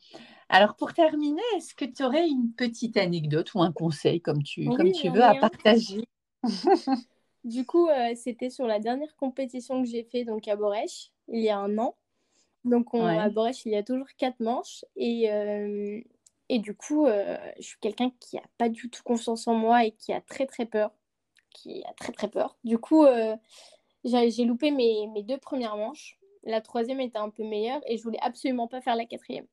Alors 0.47 0.75
pour 0.75 0.93
terminer, 0.93 1.41
est-ce 1.55 1.73
que 1.73 1.85
tu 1.85 2.03
aurais 2.03 2.27
une 2.27 2.53
petite 2.53 2.97
anecdote 2.97 3.51
ou 3.55 3.63
un 3.63 3.71
conseil 3.71 4.21
comme 4.21 4.43
tu, 4.43 4.65
comme 4.69 4.91
tu 4.91 5.09
veux 5.09 5.23
à 5.23 5.33
partager? 5.35 6.05
Du 7.43 7.65
coup, 7.65 7.87
euh, 7.87 8.13
c'était 8.15 8.49
sur 8.49 8.67
la 8.67 8.79
dernière 8.79 9.15
compétition 9.15 9.81
que 9.81 9.89
j'ai 9.89 10.03
fait 10.03 10.25
donc 10.25 10.47
à 10.47 10.55
Borèche 10.55 11.11
il 11.27 11.41
y 11.41 11.49
a 11.49 11.57
un 11.57 11.77
an. 11.77 11.95
Donc 12.65 12.93
à 12.93 13.29
Borèche, 13.29 13.65
il 13.65 13.71
y 13.71 13.75
a 13.75 13.83
toujours 13.83 14.07
quatre 14.17 14.39
manches 14.41 14.83
et, 14.97 15.31
euh, 15.31 16.01
et 16.49 16.59
du 16.59 16.75
coup, 16.75 17.05
euh, 17.05 17.37
je 17.57 17.67
suis 17.67 17.79
quelqu'un 17.79 18.11
qui 18.19 18.35
n'a 18.35 18.43
pas 18.57 18.67
du 18.67 18.89
tout 18.89 19.01
confiance 19.03 19.47
en 19.47 19.53
moi 19.53 19.85
et 19.85 19.91
qui 19.91 20.11
a 20.11 20.19
très 20.19 20.45
très 20.45 20.65
peur, 20.65 20.91
qui 21.51 21.83
a 21.85 21.93
très 21.93 22.11
très 22.11 22.27
peur. 22.27 22.57
Du 22.65 22.77
coup, 22.77 23.05
j'ai 24.03 24.45
loupé 24.45 24.71
mes, 24.71 25.07
mes 25.07 25.23
deux 25.23 25.37
premières 25.37 25.77
manches 25.77 26.19
la 26.43 26.61
troisième 26.61 26.99
était 26.99 27.17
un 27.17 27.29
peu 27.29 27.43
meilleure 27.43 27.81
et 27.87 27.97
je 27.97 28.03
voulais 28.03 28.19
absolument 28.21 28.67
pas 28.67 28.81
faire 28.81 28.95
la 28.95 29.05
quatrième. 29.05 29.45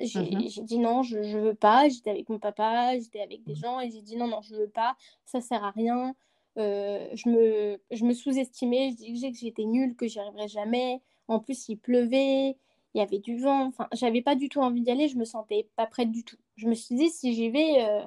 J'ai 0.00 0.20
mhm. 0.30 0.64
dit 0.64 0.78
non, 0.78 1.02
je, 1.02 1.22
je 1.22 1.38
veux 1.38 1.54
pas. 1.54 1.88
J'étais 1.88 2.10
avec 2.10 2.28
mon 2.28 2.38
papa, 2.38 2.98
j'étais 2.98 3.20
avec 3.20 3.42
des 3.44 3.54
mhm. 3.54 3.60
gens 3.60 3.80
et 3.80 3.90
j'ai 3.90 4.02
dit 4.02 4.16
non, 4.16 4.28
non, 4.28 4.42
je 4.42 4.54
veux 4.54 4.68
pas. 4.68 4.96
Ça 5.24 5.40
sert 5.40 5.64
à 5.64 5.70
rien. 5.70 6.14
Euh, 6.56 7.08
je 7.14 7.28
me, 7.28 7.80
je 7.90 8.04
me 8.04 8.12
sous-estimais. 8.14 8.90
Je 8.90 8.96
disais 8.96 9.30
que 9.30 9.38
j'étais 9.38 9.64
nulle, 9.64 9.96
que 9.96 10.06
j'y 10.08 10.18
arriverais 10.18 10.48
jamais. 10.48 11.00
En 11.28 11.40
plus, 11.40 11.68
il 11.68 11.76
pleuvait, 11.76 12.56
il 12.94 12.98
y 12.98 13.00
avait 13.00 13.18
du 13.18 13.38
vent. 13.38 13.66
Enfin, 13.66 13.88
j'avais 13.92 14.22
pas 14.22 14.34
du 14.34 14.48
tout 14.48 14.60
envie 14.60 14.82
d'y 14.82 14.90
aller. 14.90 15.08
Je 15.08 15.16
me 15.16 15.24
sentais 15.24 15.68
pas 15.76 15.86
prête 15.86 16.10
du 16.10 16.24
tout. 16.24 16.36
Je 16.56 16.68
me 16.68 16.74
suis 16.74 16.96
dit 16.96 17.10
si 17.10 17.34
j'y 17.34 17.50
vais, 17.50 17.84
euh, 17.84 18.04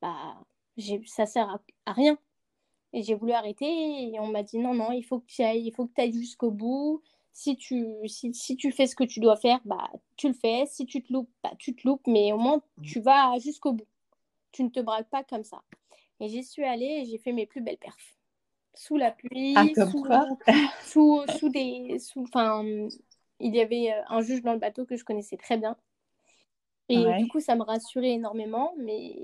bah, 0.00 0.36
ça 1.06 1.26
sert 1.26 1.48
à, 1.48 1.60
à 1.86 1.92
rien. 1.92 2.18
Et 2.92 3.02
j'ai 3.02 3.14
voulu 3.14 3.32
arrêter 3.32 3.66
et 4.12 4.20
on 4.20 4.26
m'a 4.28 4.42
dit 4.42 4.58
non, 4.58 4.74
non, 4.74 4.92
il 4.92 5.02
faut 5.02 5.20
que 5.20 5.26
tu 5.26 5.42
ailles, 5.42 5.66
il 5.66 5.72
faut 5.72 5.86
que 5.86 5.94
tu 5.94 6.00
ailles 6.02 6.12
jusqu'au 6.12 6.50
bout. 6.50 7.02
Si 7.32 7.56
tu, 7.56 7.86
si, 8.06 8.34
si, 8.34 8.56
tu 8.56 8.70
fais 8.72 8.86
ce 8.86 8.94
que 8.94 9.04
tu 9.04 9.20
dois 9.20 9.36
faire, 9.36 9.60
bah, 9.64 9.90
tu 10.16 10.28
le 10.28 10.34
fais. 10.34 10.66
Si 10.66 10.84
tu 10.86 11.02
te 11.02 11.12
loupes, 11.12 11.30
bah, 11.42 11.52
tu 11.58 11.74
te 11.74 11.88
loupes, 11.88 12.06
mais 12.06 12.32
au 12.32 12.38
moins 12.38 12.62
tu 12.82 13.00
vas 13.00 13.38
jusqu'au 13.38 13.72
bout. 13.72 13.86
Tu 14.52 14.64
ne 14.64 14.68
te 14.68 14.80
braques 14.80 15.08
pas 15.10 15.24
comme 15.24 15.44
ça. 15.44 15.62
Et 16.22 16.28
j'y 16.28 16.44
suis 16.44 16.64
allée 16.64 17.00
et 17.02 17.04
j'ai 17.04 17.18
fait 17.18 17.32
mes 17.32 17.46
plus 17.46 17.60
belles 17.60 17.78
perfs. 17.78 18.16
Sous 18.74 18.96
la 18.96 19.10
pluie, 19.10 19.54
ah, 19.56 19.66
sous, 19.74 20.06
sous, 20.84 21.24
sous, 21.38 21.48
des. 21.50 21.98
Sous, 21.98 22.26
il 23.40 23.54
y 23.54 23.60
avait 23.60 23.92
euh, 23.92 24.02
un 24.08 24.22
juge 24.22 24.40
dans 24.40 24.52
le 24.52 24.60
bateau 24.60 24.86
que 24.86 24.96
je 24.96 25.04
connaissais 25.04 25.36
très 25.36 25.58
bien. 25.58 25.76
Et 26.88 27.04
du 27.18 27.26
coup, 27.26 27.40
ça 27.40 27.56
me 27.56 27.62
rassurait 27.62 28.12
énormément. 28.12 28.72
Mais 28.78 29.16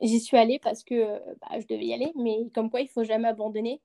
J'y 0.00 0.20
suis 0.20 0.36
allée 0.36 0.60
parce 0.60 0.84
que 0.84 1.18
bah, 1.40 1.58
je 1.58 1.66
devais 1.66 1.86
y 1.86 1.92
aller, 1.92 2.12
mais 2.14 2.48
comme 2.54 2.70
quoi 2.70 2.80
il 2.80 2.88
faut 2.88 3.02
jamais 3.02 3.28
abandonner. 3.28 3.80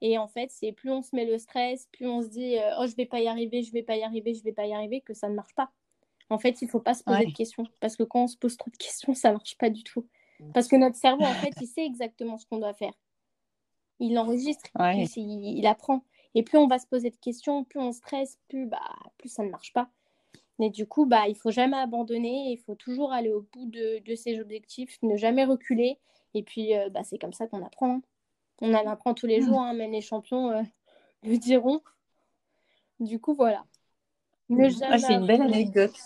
Et 0.00 0.16
en 0.16 0.28
fait, 0.28 0.50
c'est 0.52 0.72
plus 0.72 0.90
on 0.90 1.02
se 1.02 1.16
met 1.16 1.24
le 1.24 1.38
stress, 1.38 1.88
plus 1.90 2.06
on 2.06 2.22
se 2.22 2.28
dit 2.28 2.56
euh, 2.56 2.70
oh 2.78 2.86
je 2.86 2.94
vais 2.94 3.06
pas 3.06 3.20
y 3.20 3.26
arriver, 3.26 3.62
je 3.62 3.72
vais 3.72 3.82
pas 3.82 3.96
y 3.96 4.02
arriver, 4.04 4.34
je 4.34 4.44
vais 4.44 4.52
pas 4.52 4.66
y 4.66 4.72
arriver, 4.72 5.00
que 5.00 5.14
ça 5.14 5.28
ne 5.28 5.34
marche 5.34 5.54
pas. 5.54 5.70
En 6.30 6.38
fait, 6.38 6.60
il 6.62 6.68
faut 6.68 6.80
pas 6.80 6.94
se 6.94 7.02
poser 7.02 7.26
de 7.26 7.32
questions 7.32 7.64
parce 7.80 7.96
que 7.96 8.02
quand 8.02 8.24
on 8.24 8.26
se 8.28 8.36
pose 8.36 8.56
trop 8.56 8.70
de 8.70 8.76
questions, 8.76 9.14
ça 9.14 9.32
marche 9.32 9.56
pas 9.56 9.70
du 9.70 9.82
tout. 9.82 10.06
Parce 10.54 10.68
que 10.68 10.76
notre 10.76 10.96
cerveau, 10.96 11.24
en 11.24 11.34
fait, 11.34 11.52
il 11.60 11.66
sait 11.66 11.84
exactement 11.84 12.38
ce 12.38 12.46
qu'on 12.46 12.58
doit 12.58 12.74
faire. 12.74 12.92
Il 13.98 14.18
enregistre, 14.18 14.64
il, 15.16 15.66
apprend. 15.66 16.04
Et 16.34 16.42
plus 16.42 16.58
on 16.58 16.66
va 16.66 16.78
se 16.78 16.86
poser 16.86 17.10
de 17.10 17.16
questions, 17.16 17.64
plus 17.64 17.80
on 17.80 17.92
stresse, 17.92 18.38
plus 18.48 18.66
bah 18.66 18.78
plus 19.16 19.30
ça 19.30 19.42
ne 19.42 19.48
marche 19.48 19.72
pas. 19.72 19.88
Mais 20.58 20.70
du 20.70 20.86
coup, 20.86 21.06
bah, 21.06 21.28
il 21.28 21.36
faut 21.36 21.50
jamais 21.50 21.76
abandonner, 21.76 22.52
il 22.52 22.58
faut 22.58 22.74
toujours 22.74 23.12
aller 23.12 23.30
au 23.30 23.46
bout 23.52 23.66
de, 23.66 24.02
de 24.04 24.14
ses 24.14 24.40
objectifs, 24.40 24.98
ne 25.02 25.16
jamais 25.16 25.44
reculer. 25.44 25.98
Et 26.34 26.42
puis, 26.42 26.76
euh, 26.76 26.88
bah, 26.90 27.04
c'est 27.04 27.18
comme 27.18 27.32
ça 27.32 27.46
qu'on 27.46 27.64
apprend. 27.64 28.00
On 28.60 28.72
en 28.74 28.86
apprend 28.86 29.14
tous 29.14 29.26
les 29.26 29.40
mmh. 29.40 29.44
jours, 29.44 29.60
hein, 29.60 29.74
même 29.74 29.92
les 29.92 30.00
champions 30.00 30.50
euh, 30.50 30.62
le 31.22 31.36
diront. 31.36 31.80
Du 33.00 33.20
coup, 33.20 33.34
voilà. 33.34 33.64
Ah, 34.50 34.98
c'est 34.98 35.14
une 35.14 35.26
belle 35.26 35.42
anecdote. 35.42 35.96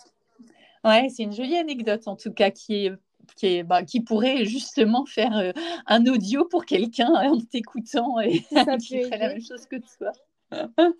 Ouais, 0.85 1.09
c'est 1.11 1.25
une 1.25 1.33
jolie 1.33 1.57
anecdote 1.57 2.09
en 2.09 2.17
tout 2.17 2.33
cas 2.33 2.51
qui 2.51 2.87
est 2.87 2.93
qui, 3.35 3.47
est, 3.47 3.63
bah, 3.63 3.83
qui 3.83 4.01
pourrait 4.01 4.45
justement 4.45 5.07
faire 5.07 5.37
euh, 5.37 5.53
un 5.87 6.07
audio 6.07 6.45
pour 6.45 6.65
quelqu'un 6.65 7.13
en 7.13 7.39
t'écoutant 7.39 8.21
et 8.21 8.41
qui 8.81 9.03
ferait 9.03 9.19
la 9.19 9.29
même 9.29 9.43
chose 9.43 9.67
que 9.67 9.77
toi. 9.77 10.13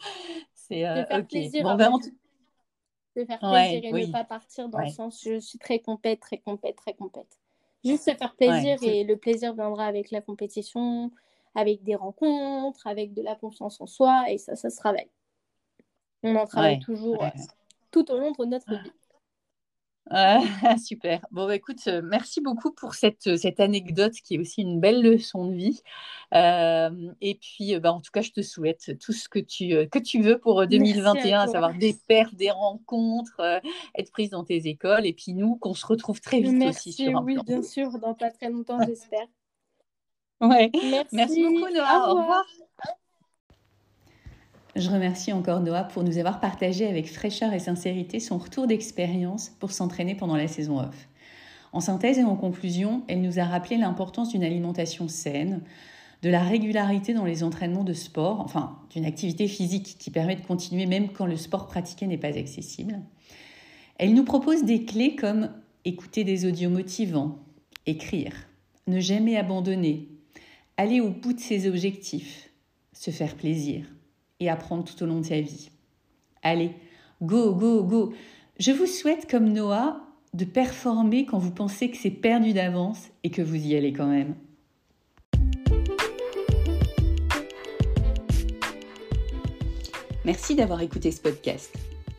c'est 0.55 0.89
ok. 1.13 1.29
Plaisir, 1.29 1.63
bon, 1.65 1.75
ben, 1.77 1.93
de 3.17 3.25
faire 3.25 3.39
plaisir 3.39 3.85
et 3.85 4.07
ne 4.07 4.13
pas 4.13 4.25
partir 4.25 4.69
dans 4.69 4.79
le 4.79 4.89
sens 4.89 5.23
je 5.25 5.41
suis 5.41 5.59
très 5.59 5.81
compète, 5.81 6.21
très 6.21 6.39
compète, 6.39 6.77
très 6.77 6.95
compète. 6.95 7.39
Juste 7.85 8.05
se 8.05 8.15
faire 8.15 8.35
plaisir 8.35 8.77
et 8.83 9.05
le 9.05 9.17
plaisir 9.17 9.55
viendra 9.55 9.87
avec 9.87 10.11
la 10.11 10.21
compétition, 10.21 11.11
avec 11.55 11.83
des 11.83 11.95
rencontres, 11.95 12.87
avec 12.87 13.15
de 13.15 13.23
la 13.23 13.35
confiance 13.35 13.81
en 13.81 13.87
soi 13.87 14.25
et 14.29 14.39
ça, 14.39 14.55
ça 14.55 14.71
se 14.71 14.77
travaille. 14.77 15.09
On 16.23 16.37
en 16.37 16.47
travaille 16.47 16.81
toujours 16.81 17.23
euh, 17.25 17.29
tout 17.91 18.11
au 18.11 18.19
long 18.19 18.33
de 18.33 18.45
notre 18.45 18.71
vie. 18.71 18.93
Super. 20.85 21.25
Bon, 21.31 21.47
bah, 21.47 21.55
écoute, 21.55 21.87
euh, 21.87 22.03
merci 22.03 22.41
beaucoup 22.41 22.73
pour 22.73 22.95
cette, 22.95 23.29
euh, 23.29 23.37
cette 23.37 23.61
anecdote 23.61 24.15
qui 24.15 24.35
est 24.35 24.39
aussi 24.39 24.63
une 24.63 24.81
belle 24.81 25.03
leçon 25.03 25.47
de 25.47 25.55
vie. 25.55 25.83
Euh, 26.35 27.13
et 27.21 27.37
puis, 27.37 27.79
bah, 27.79 27.93
en 27.93 28.01
tout 28.01 28.11
cas, 28.11 28.21
je 28.21 28.33
te 28.33 28.43
souhaite 28.43 28.99
tout 28.99 29.13
ce 29.13 29.29
que 29.29 29.39
tu, 29.39 29.89
que 29.89 29.99
tu 29.99 30.21
veux 30.21 30.39
pour 30.39 30.67
2021, 30.67 31.41
à, 31.41 31.47
savoir 31.47 31.75
des 31.75 31.97
perfs, 32.09 32.35
des 32.35 32.51
rencontres, 32.51 33.61
être 33.95 34.11
prise 34.11 34.31
dans 34.31 34.45
tes 34.45 34.67
écoles. 34.67 35.07
Et 35.07 35.13
puis, 35.13 35.33
nous, 35.33 35.57
qu'on 35.57 35.75
se 35.75 35.87
retrouve 35.87 36.21
très 36.21 36.41
vite 36.41 36.63
aussi 36.65 36.93
sur 36.93 37.17
un 37.17 37.23
Oui, 37.23 37.39
bien 37.47 37.63
sûr, 37.63 37.99
dans 37.99 38.15
pas 38.15 38.31
très 38.31 38.51
longtemps, 38.51 38.79
j'espère. 38.87 39.27
Ouais. 40.41 40.71
Merci. 41.13 41.43
beaucoup, 41.43 41.71
Noah. 41.71 42.09
Au 42.09 42.15
revoir. 42.15 42.47
Je 44.77 44.89
remercie 44.89 45.33
encore 45.33 45.61
Noah 45.61 45.85
pour 45.85 46.05
nous 46.05 46.19
avoir 46.19 46.39
partagé 46.39 46.87
avec 46.87 47.13
fraîcheur 47.13 47.53
et 47.53 47.59
sincérité 47.59 48.21
son 48.21 48.39
retour 48.39 48.69
d'expérience 48.69 49.51
pour 49.59 49.73
s'entraîner 49.73 50.15
pendant 50.15 50.37
la 50.37 50.47
saison 50.47 50.79
off. 50.79 51.09
En 51.73 51.81
synthèse 51.81 52.19
et 52.19 52.25
en 52.25 52.37
conclusion, 52.37 53.03
elle 53.09 53.21
nous 53.21 53.41
a 53.41 53.45
rappelé 53.45 53.77
l'importance 53.77 54.31
d'une 54.31 54.45
alimentation 54.45 55.09
saine, 55.09 55.63
de 56.23 56.31
la 56.31 56.43
régularité 56.43 57.15
dans 57.15 57.25
les 57.25 57.43
entraînements 57.43 57.85
de 57.85 57.95
sport, 57.95 58.41
enfin 58.41 58.79
d'une 58.91 59.05
activité 59.05 59.49
physique 59.49 59.97
qui 59.99 60.11
permet 60.11 60.37
de 60.37 60.47
continuer 60.47 60.87
même 60.87 61.09
quand 61.09 61.27
le 61.27 61.37
sport 61.37 61.67
pratiqué 61.67 62.07
n'est 62.07 62.19
pas 62.19 62.39
accessible. 62.39 63.01
Elle 63.99 64.15
nous 64.15 64.25
propose 64.25 64.65
des 64.65 64.85
clés 64.85 65.17
comme 65.17 65.51
écouter 65.85 66.23
des 66.23 66.47
audios 66.47 66.71
motivants, 66.71 67.39
écrire, 67.87 68.35
ne 68.87 69.01
jamais 69.01 69.37
abandonner, 69.37 70.09
aller 70.77 71.01
au 71.01 71.11
bout 71.11 71.33
de 71.33 71.41
ses 71.41 71.69
objectifs, 71.69 72.51
se 72.93 73.11
faire 73.11 73.35
plaisir 73.35 73.85
et 74.41 74.49
apprendre 74.49 74.85
tout 74.85 75.03
au 75.03 75.07
long 75.07 75.21
de 75.21 75.27
sa 75.27 75.41
vie. 75.41 75.71
Allez, 76.43 76.73
go, 77.23 77.55
go, 77.55 77.85
go. 77.85 78.13
Je 78.59 78.73
vous 78.73 78.87
souhaite, 78.87 79.31
comme 79.31 79.53
Noah, 79.53 80.01
de 80.35 80.45
performer 80.45 81.27
quand 81.27 81.39
vous 81.39 81.51
pensez 81.51 81.91
que 81.91 81.97
c'est 81.97 82.11
perdu 82.11 82.53
d'avance 82.53 83.09
et 83.25 83.31
que 83.31 83.43
vous 83.43 83.57
y 83.57 83.77
allez 83.77 83.93
quand 83.93 84.07
même. 84.07 84.35
Merci 90.25 90.55
d'avoir 90.55 90.81
écouté 90.83 91.11
ce 91.11 91.21
podcast. 91.21 91.75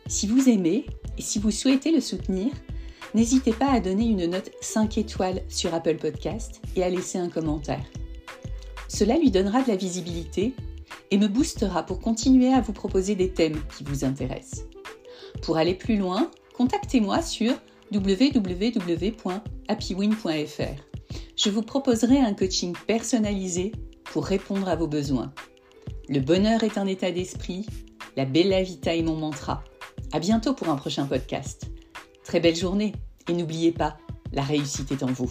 Si 0.06 0.26
vous 0.26 0.48
aimez 0.48 0.86
et 1.16 1.22
si 1.22 1.38
vous 1.38 1.50
souhaitez 1.50 1.92
le 1.92 2.00
soutenir, 2.00 2.52
n'hésitez 3.14 3.52
pas 3.52 3.70
à 3.70 3.80
donner 3.80 4.06
une 4.06 4.26
note 4.26 4.50
5 4.60 4.98
étoiles 4.98 5.42
sur 5.48 5.72
Apple 5.72 5.96
Podcast 5.96 6.60
et 6.76 6.82
à 6.82 6.90
laisser 6.90 7.18
un 7.18 7.28
commentaire. 7.28 7.84
Cela 8.88 9.16
lui 9.16 9.30
donnera 9.30 9.62
de 9.62 9.68
la 9.68 9.76
visibilité 9.76 10.54
et 11.12 11.18
me 11.18 11.28
boostera 11.28 11.84
pour 11.84 12.00
continuer 12.00 12.52
à 12.52 12.60
vous 12.62 12.72
proposer 12.72 13.14
des 13.14 13.30
thèmes 13.30 13.62
qui 13.76 13.84
vous 13.84 14.04
intéressent. 14.04 14.64
Pour 15.42 15.58
aller 15.58 15.74
plus 15.74 15.96
loin, 15.98 16.30
contactez-moi 16.56 17.20
sur 17.20 17.52
www.happywin.fr. 17.92 19.22
Je 21.36 21.50
vous 21.50 21.62
proposerai 21.62 22.18
un 22.18 22.32
coaching 22.32 22.74
personnalisé 22.86 23.72
pour 24.04 24.24
répondre 24.24 24.68
à 24.68 24.76
vos 24.76 24.88
besoins. 24.88 25.34
Le 26.08 26.20
bonheur 26.20 26.64
est 26.64 26.78
un 26.78 26.86
état 26.86 27.10
d'esprit, 27.10 27.66
la 28.16 28.24
bella 28.24 28.62
vita 28.62 28.96
est 28.96 29.02
mon 29.02 29.16
mantra. 29.16 29.62
À 30.12 30.18
bientôt 30.18 30.54
pour 30.54 30.70
un 30.70 30.76
prochain 30.76 31.04
podcast. 31.04 31.70
Très 32.24 32.40
belle 32.40 32.56
journée 32.56 32.94
et 33.28 33.34
n'oubliez 33.34 33.72
pas, 33.72 33.98
la 34.32 34.42
réussite 34.42 34.92
est 34.92 35.02
en 35.02 35.12
vous. 35.12 35.30